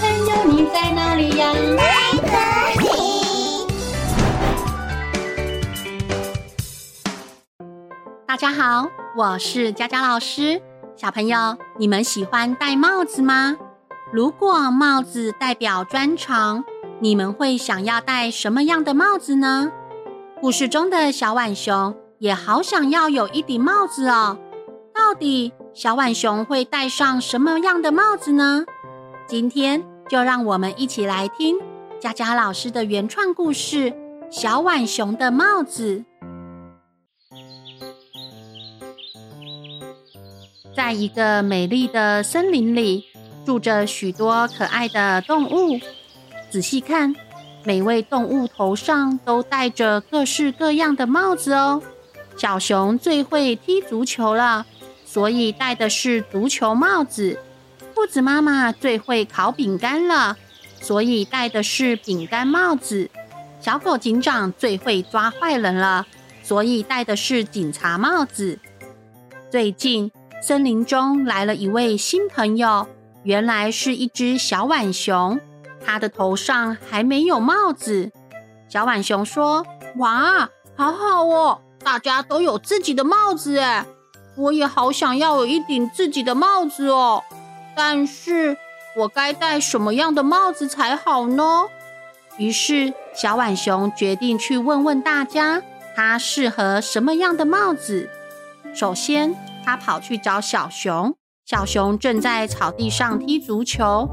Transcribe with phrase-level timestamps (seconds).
[0.00, 1.52] 朋友，你在哪里呀？
[8.26, 10.60] 大家好，我是佳佳老师。
[10.96, 13.56] 小朋友，你们喜欢戴帽子吗？
[14.12, 16.64] 如果帽子代表专长，
[17.00, 19.70] 你们会想要戴什么样的帽子呢？
[20.40, 24.38] 故事中的小浣熊也好想要有一顶帽子哦。
[24.92, 28.64] 到底小浣熊会戴上什么样的帽子呢？
[29.34, 31.56] 今天就让我们一起来听
[32.00, 33.90] 佳佳老师的原创故事
[34.30, 36.04] 《小浣熊的帽子》。
[40.76, 43.06] 在一个美丽的森林里，
[43.44, 45.80] 住着许多可爱的动物。
[46.48, 47.12] 仔细看，
[47.64, 51.82] 每位动物头上都戴着各式各样的帽子哦。
[52.36, 54.64] 小熊最会踢足球了，
[55.04, 57.40] 所以戴的是足球帽子。
[57.94, 60.36] 兔子妈妈最会烤饼干了，
[60.80, 63.08] 所以戴的是饼干帽子。
[63.60, 66.04] 小狗警长最会抓坏人了，
[66.42, 68.58] 所以戴的是警察帽子。
[69.48, 70.10] 最近，
[70.42, 72.88] 森林中来了一位新朋友，
[73.22, 75.40] 原来是一只小浣熊，
[75.84, 78.10] 它的头上还没有帽子。
[78.68, 79.64] 小浣熊说
[79.98, 83.84] ：“哇，好好哦，大家都有自己的帽子诶，
[84.36, 87.22] 我也好想要有一顶自己的帽子哦。
[87.76, 88.56] 但是
[88.96, 91.64] 我该戴什么样的帽子才好呢？”
[92.38, 95.62] 于是小浣熊决定去问问大家，
[95.94, 98.10] 它适合什么样的帽子。
[98.74, 101.14] 首先，它跑去找小熊，
[101.46, 104.08] 小熊正在草地上踢足球。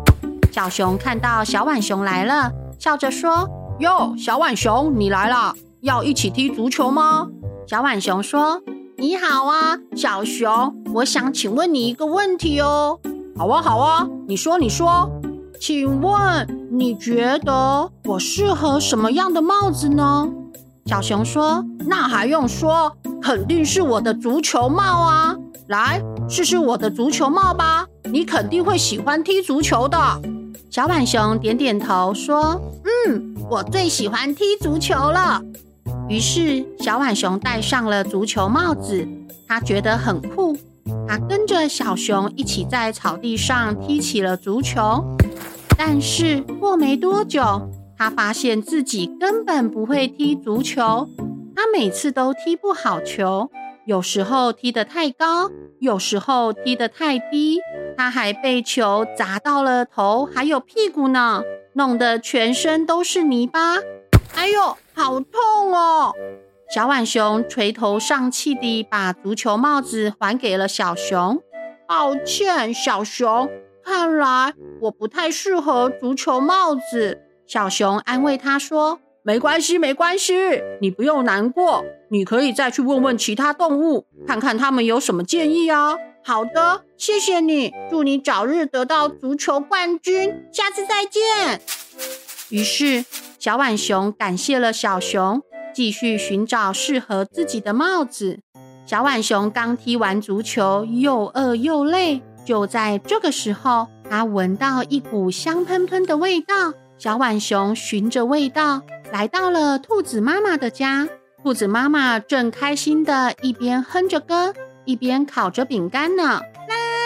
[0.51, 7.27] 小熊看到小浣熊来了，笑着说：“哟，小浣熊，你来了，要一起踢足球吗？”
[7.65, 8.61] 小浣熊说
[8.97, 12.99] ：“你好啊，小熊，我想请问你一个问题哦。
[13.37, 15.09] ”“好啊，好啊，你说，你说，
[15.59, 20.29] 请问你觉得我适合什么样的帽子呢？”
[20.85, 25.35] 小熊说：“那还用说，肯定是我的足球帽啊！
[25.67, 29.97] 来，试试我的足球帽吧，你肯定会喜欢踢足球的。”
[30.69, 32.59] 小浣熊点点头说
[33.07, 35.41] ：“嗯，我最喜欢踢足球了。”
[36.09, 39.07] 于是小浣熊戴上了足球帽子，
[39.47, 40.57] 他觉得很酷。
[41.07, 45.03] 他跟着小熊一起在草地上踢起了足球，
[45.77, 51.09] 但是过没多久，他发现自己根本不会踢足球，
[51.55, 53.49] 他每次都踢不好球，
[53.85, 55.49] 有时候踢得太高，
[55.79, 57.59] 有时候踢得太低，
[57.97, 61.41] 他还被球砸到了头，还有屁股呢，
[61.73, 63.77] 弄得全身都是泥巴。
[64.33, 66.13] 哎呦，好痛哦！
[66.73, 71.43] 小浣熊垂头丧气地把足球帽子还给了小熊。
[71.85, 73.49] 抱歉，小熊，
[73.83, 77.19] 看来我不太适合足球帽子。
[77.45, 81.83] 小熊安慰他说：“没关系，没关系，你不用难过。
[82.09, 91.61] 你可以再去问问其他动物，看看他们有什么建议啊。”好的，谢谢你，祝你早日得到足球冠军，下次再见。
[92.49, 93.03] 于是，
[93.37, 95.41] 小浣熊感谢了小熊，
[95.73, 98.39] 继续寻找适合自己的帽子。
[98.85, 102.21] 小浣熊刚踢完足球，又饿又累。
[102.43, 106.73] 就在这个时候，它闻到一股香喷喷的味道。
[106.97, 111.07] 小浣熊循着味道来到了兔子妈妈的家。
[111.43, 114.53] 兔子妈妈正开心的一边哼着歌，
[114.85, 116.23] 一边烤着饼干呢。
[116.23, 116.41] 啦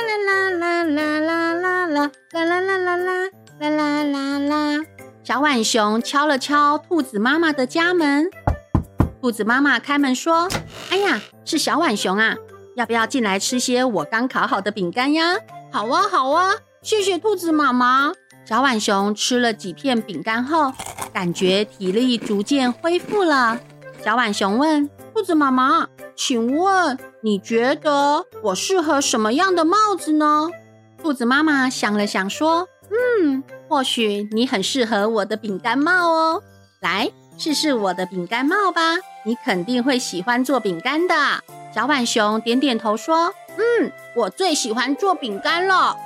[0.01, 4.85] 啦啦啦啦啦啦啦啦啦啦啦啦啦啦啦！
[5.23, 8.29] 小浣熊敲了敲兔子妈妈的家门。
[9.25, 10.47] 兔子妈妈开门说
[10.91, 12.35] ：“哎呀，是小浣熊啊，
[12.75, 15.33] 要不要进来吃些我刚烤好的饼干呀
[15.73, 16.51] ？”“好啊，好啊，
[16.83, 18.13] 谢谢兔子妈妈。”
[18.45, 20.71] 小浣熊吃了几片饼干后，
[21.11, 23.59] 感觉体力逐渐恢复了。
[24.03, 30.51] 小浣熊问兔子妈妈：“请问你觉得我适合什么样的帽子呢？”
[31.01, 32.67] 兔子妈妈想了想说
[33.23, 36.43] ：“嗯，或许你很适合我的饼干帽哦。
[36.79, 38.81] 来，试试我的饼干帽吧，
[39.25, 41.15] 你肯定会喜欢做饼干的。”
[41.75, 45.97] 小浣熊点点头说：“嗯，我最喜欢做饼干了。”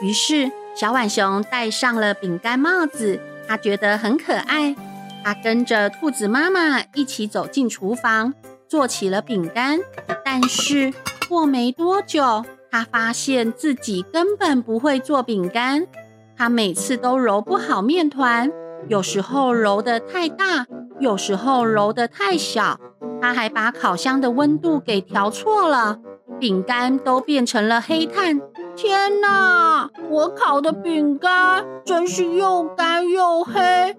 [0.00, 0.50] 于是。
[0.72, 4.74] 小浣熊戴上了饼干帽子，他觉得很可爱。
[5.22, 8.32] 他跟着兔子妈妈一起走进厨房，
[8.68, 9.80] 做起了饼干。
[10.24, 10.94] 但是
[11.28, 15.88] 过没多久，他发现自己根本不会做饼干。
[16.36, 18.50] 他每次都揉不好面团，
[18.88, 20.66] 有时候揉得太大，
[21.00, 22.78] 有时候揉得太小。
[23.20, 25.98] 他还把烤箱的温度给调错了，
[26.38, 28.40] 饼干都变成了黑炭。
[28.74, 33.96] 天哪，我烤的饼干真是又干又黑。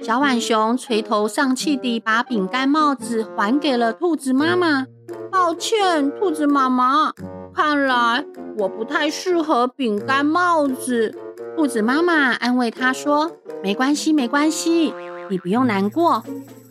[0.00, 4.86] 小浣熊垂头丧气地把饼干帽子还给了兔子妈妈。
[5.32, 7.12] 抱歉，兔子妈妈，
[7.52, 8.24] 看来
[8.58, 11.18] 我不太适合饼干帽子。
[11.56, 13.32] 兔子妈妈安慰他说
[13.62, 14.94] ：“没关系，没关系，
[15.30, 16.22] 你不用难过，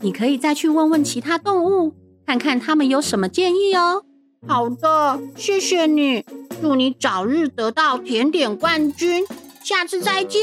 [0.02, 1.94] 你可以再去问问其他动物，
[2.26, 4.04] 看看他们有什么建议哦。”
[4.48, 6.26] 好的，谢谢你，
[6.62, 9.26] 祝你早日得到甜点冠军，
[9.64, 10.42] 下次再见。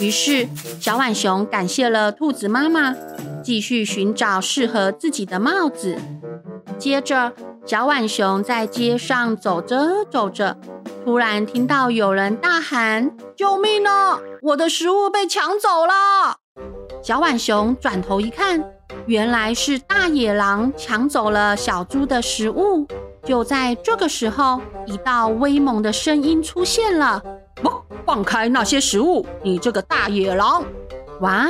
[0.00, 0.48] 于是，
[0.80, 2.96] 小浣熊感谢了兔子妈妈，
[3.44, 5.98] 继续寻找适合自己的帽子。
[6.78, 7.34] 接着，
[7.66, 10.56] 小浣熊在街上走着走着，
[11.04, 14.18] 突然听到有人大喊：“救命啊！
[14.40, 16.38] 我的食物被抢走了！”
[17.02, 18.62] 小浣熊转头一看，
[19.06, 22.86] 原来是大野狼抢走了小猪的食物。
[23.24, 27.20] 就在这个时候，一道威猛的声音出现了。
[28.06, 29.24] 放开那些食物！
[29.42, 30.64] 你这个大野狼！
[31.20, 31.48] 哇，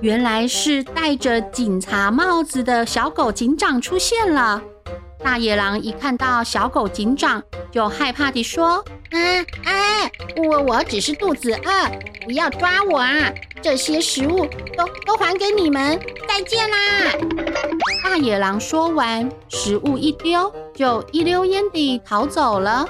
[0.00, 4.60] 原来是戴着警察帽子的小狗警长出现了。
[5.22, 13.32] 大野狼一看到小狗警长，就害怕地说：“哎哎，我我只是肚子饿，不要抓我啊！
[13.60, 15.98] 这些食物都都还给你们，
[16.28, 16.76] 再见啦！”
[18.04, 22.86] 大野狼说完，食物一丢，就一溜烟地逃走了。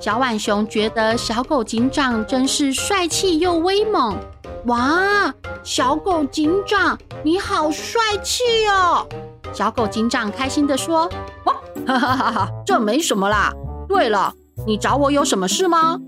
[0.00, 4.18] 小浣熊觉得小狗警长真是帅气又威猛。
[4.66, 5.32] 哇，
[5.62, 9.06] 小狗警长，你好帅气哦！
[9.52, 11.08] 小狗警长开心地说
[11.44, 11.54] ：“哇，
[11.86, 13.52] 哈哈哈哈，这没什么啦。
[13.88, 14.34] 对了，
[14.66, 15.98] 你找我有什么事吗？”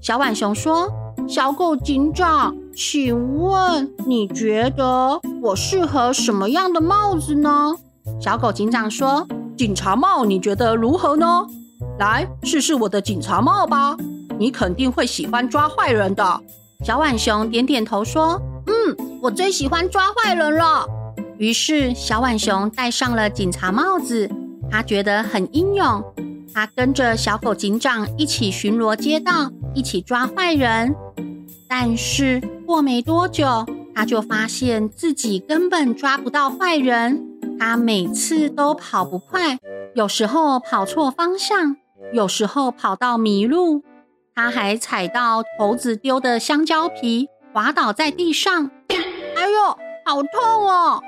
[0.00, 0.88] 小浣熊说
[1.26, 7.74] ：“小狗警长，请问你觉得我适合什么样的帽子呢？”
[8.20, 9.26] 小狗警长说
[9.56, 11.46] ：“警察帽，你觉得如何呢？”
[11.98, 13.96] 来试试我的警察帽吧，
[14.38, 16.40] 你肯定会喜欢抓坏人的。
[16.84, 20.86] 小浣熊点点头说：“嗯，我最喜欢抓坏人了。”
[21.38, 24.30] 于是小浣熊戴上了警察帽子，
[24.74, 26.02] 他觉得很英勇。
[26.52, 30.96] 他跟着小狗警长一起巡逻街道，一起抓坏人。
[31.68, 37.24] 但是过没多久，他就发现自己根本抓不到坏人。
[37.56, 39.60] 他每次都跑不快，
[39.94, 41.76] 有时候跑错方向。
[42.12, 43.84] 有时候跑到迷路，
[44.34, 48.72] 他还踩到猴子丢的香蕉皮，滑倒在地上。
[48.88, 51.00] 哎呦，好痛哦！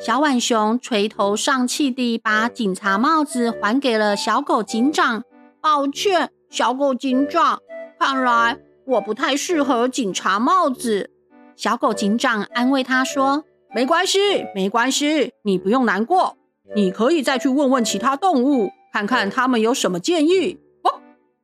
[0.00, 5.22] 小浣熊垂头丧气地把警察帽子还给了小狗警长。
[5.60, 7.60] 抱歉，小狗警长，
[7.98, 11.10] 看来我不太适合警察帽子。
[11.56, 13.44] 小狗警长安慰他说
[13.74, 14.18] ：“没关系，
[14.54, 16.36] 没关系，你不用难过，
[16.74, 21.00] 你可以再去问问其他动物。”看看他们有什么建议哦。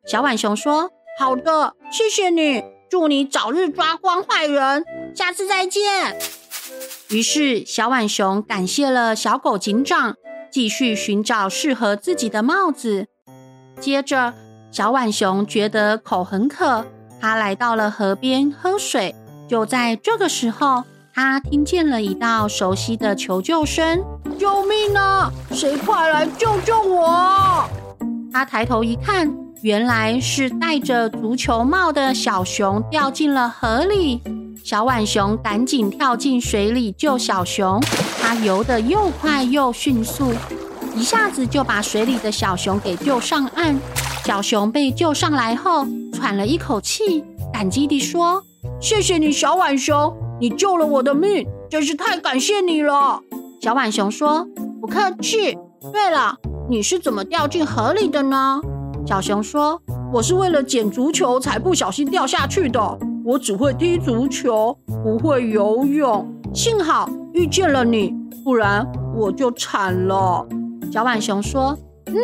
[0.07, 6.19] 小浣熊说：“好的，谢谢你，祝你早日抓光坏人，下次再见。”
[7.11, 10.15] 于是小浣熊感谢了小狗警长，
[10.51, 13.07] 继续寻找适合自己的帽子。
[13.81, 14.35] 接着，
[14.71, 16.87] 小浣熊觉得口很渴，
[17.21, 19.15] 他来到了河边喝水。
[19.49, 24.05] 就在这个时候，他听见了一道熟悉的求救声。
[24.39, 25.33] 救命啊！
[25.51, 27.69] 谁快来救救我！
[28.33, 29.29] 他抬头一看，
[29.63, 34.23] 原来是戴着足球帽的小熊掉进了河里。
[34.63, 37.81] 小浣熊赶紧跳进水里救小熊，
[38.21, 40.33] 它游得又快又迅速，
[40.95, 43.77] 一下子就把水里的小熊给救上岸。
[44.25, 48.45] 小熊被救上来后，喘了一口气，感激地说
[48.81, 53.21] ：“谢谢你，小浣熊，你救了我的命，真是太感谢你了。”
[53.61, 54.47] 小浣熊说
[54.81, 55.57] ：“不客气。
[55.93, 56.37] 对了，
[56.69, 58.61] 你是怎么掉进河里的呢？”
[59.09, 59.81] 小熊说
[60.13, 62.99] ：“我是为了捡足球才不小心掉下去的。
[63.25, 66.27] 我只会踢足球，不会游泳。
[66.53, 70.47] 幸好遇见了你，不然我就惨了。”
[70.91, 72.15] 小浣熊说：“嗯，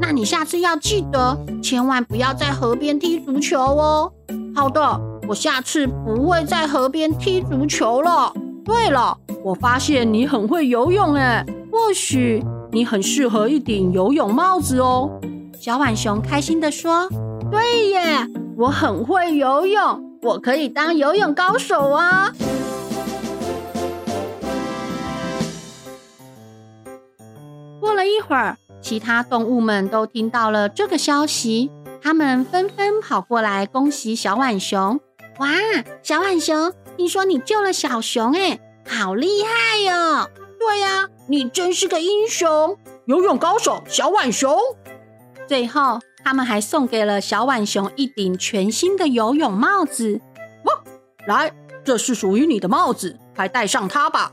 [0.00, 4.12] 那你下次要记得，千万不要在河边踢足球哦。
[4.54, 8.32] ”“好的，我下次不会在河边踢足球了。”
[8.64, 15.10] 对了，我发现你很会游泳诶，或许你很适合一顶游泳帽子哦。
[15.58, 17.08] 小浣熊开心地说
[17.50, 18.00] ：“对耶，
[18.56, 19.80] 我很会游泳，
[20.22, 22.32] 我可以当游泳高手啊！”
[27.80, 35.00] 过了一会儿，其他动物们都听到了这个消息，他们纷纷跑过来恭喜小浣熊。
[35.38, 35.48] 哇，
[36.02, 36.72] 小浣熊！
[36.96, 40.28] 听说你救了小熊，哎，好厉害哟！
[40.60, 44.56] 对呀，你真是个英雄，游泳高手小浣熊。
[45.48, 50.20] 最后，他们还送给了小浣熊一顶全新的游泳帽子。
[50.64, 50.72] 哇，
[51.26, 51.52] 来，
[51.84, 54.32] 这是属于你的帽子，快戴上它吧！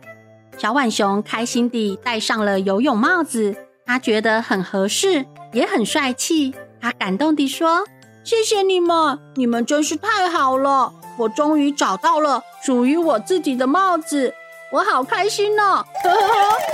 [0.58, 3.56] 小浣熊开心地戴上了游泳帽子，
[3.86, 6.54] 他觉得很合适，也很帅气。
[6.82, 7.86] 他感动地说
[8.24, 10.94] ：“谢谢你们，你们真是太好了！
[11.18, 14.34] 我终于找到了属于我自己的帽子，
[14.72, 15.84] 我好开心呢！”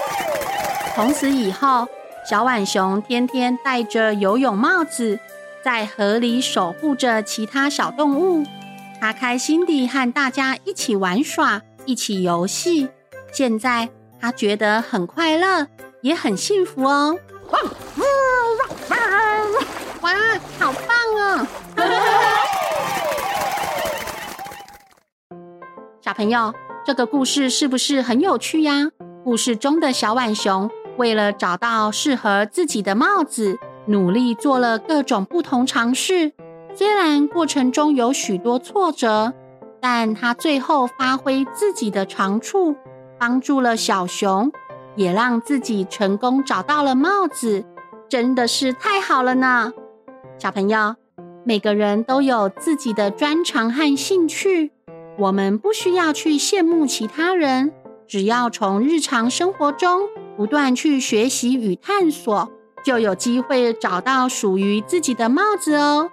[0.96, 1.88] 从此以后，
[2.28, 5.20] 小浣熊天天戴着游泳帽子，
[5.64, 8.44] 在河里守护着其他小动物。
[9.00, 12.90] 他开心地和大家一起玩耍，一起游戏。
[13.32, 13.90] 现在
[14.20, 15.68] 他觉得很快乐，
[16.02, 17.16] 也很幸福哦。
[20.02, 20.12] 哇，
[20.58, 21.48] 好棒哦！
[26.02, 26.52] 小朋友，
[26.84, 28.90] 这个故事是不是很有趣呀？
[29.24, 36.32] 故事中的小浣熊为了找到适合自己的帽子，努力做了各种不同尝试。
[36.74, 39.34] 虽然过程中有许多挫折，
[39.80, 42.76] 但他最后发挥自己的长处，
[43.18, 44.52] 帮助了小熊，
[44.96, 47.64] 也让自己成功找到了帽子，
[48.10, 49.74] 真的是太好了呢！
[50.38, 50.96] 小朋友，
[51.44, 54.72] 每个人都有自己的专长和兴趣，
[55.18, 57.72] 我们不需要去羡慕其他人，
[58.08, 62.50] 只要从日常生活中不断去学习与探索，
[62.84, 66.10] 就有机会找到属于自己的帽子哦。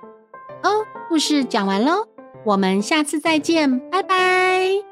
[0.63, 2.07] 哦，故事讲完喽，
[2.45, 4.92] 我们下次再见，拜拜。